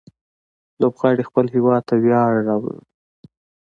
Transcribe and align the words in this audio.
لوبغاړي 0.81 1.23
خپل 1.29 1.45
هيواد 1.55 1.81
ته 1.89 1.95
ویاړ 2.03 2.31
راوړي. 2.47 2.79